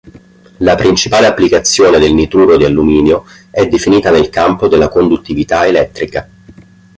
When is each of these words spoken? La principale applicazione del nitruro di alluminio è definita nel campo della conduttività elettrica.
La 0.57 0.73
principale 0.73 1.27
applicazione 1.27 1.99
del 1.99 2.11
nitruro 2.13 2.57
di 2.57 2.65
alluminio 2.65 3.25
è 3.51 3.67
definita 3.67 4.09
nel 4.09 4.31
campo 4.31 4.67
della 4.67 4.89
conduttività 4.89 5.67
elettrica. 5.67 6.27